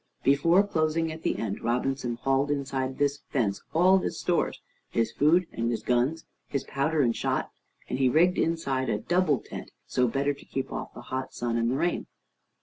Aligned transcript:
Before 0.23 0.63
closing 0.65 1.11
up 1.11 1.21
the 1.21 1.37
end, 1.37 1.61
Robinson 1.61 2.15
hauled 2.15 2.49
inside 2.49 2.97
this 2.97 3.19
fence 3.29 3.61
all 3.71 3.99
his 3.99 4.19
stores, 4.19 4.59
his 4.89 5.11
food 5.11 5.45
and 5.51 5.69
his 5.69 5.83
guns, 5.83 6.25
his 6.47 6.63
powder 6.63 7.01
and 7.03 7.15
shot, 7.15 7.51
and 7.87 7.99
he 7.99 8.09
rigged 8.09 8.39
inside 8.39 8.89
a 8.89 8.97
double 8.97 9.37
tent, 9.37 9.69
so 9.85 10.07
better 10.07 10.33
to 10.33 10.43
keep 10.45 10.73
off 10.73 10.95
the 10.95 11.01
hot 11.13 11.35
sun 11.35 11.55
and 11.55 11.69
the 11.69 11.75
rain. 11.77 12.07